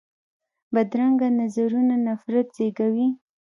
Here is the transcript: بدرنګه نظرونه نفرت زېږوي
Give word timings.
بدرنګه 0.73 1.27
نظرونه 1.39 1.95
نفرت 2.07 2.47
زېږوي 2.55 3.07